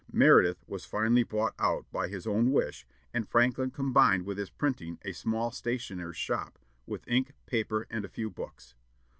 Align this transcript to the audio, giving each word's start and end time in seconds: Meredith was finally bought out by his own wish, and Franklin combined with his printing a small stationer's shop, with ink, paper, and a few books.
Meredith 0.11 0.63
was 0.67 0.83
finally 0.83 1.21
bought 1.21 1.53
out 1.59 1.85
by 1.91 2.07
his 2.07 2.25
own 2.25 2.51
wish, 2.51 2.87
and 3.13 3.29
Franklin 3.29 3.69
combined 3.69 4.25
with 4.25 4.39
his 4.39 4.49
printing 4.49 4.97
a 5.03 5.11
small 5.13 5.51
stationer's 5.51 6.17
shop, 6.17 6.57
with 6.87 7.07
ink, 7.07 7.33
paper, 7.45 7.85
and 7.87 8.03
a 8.03 8.09
few 8.09 8.31
books. 8.31 8.73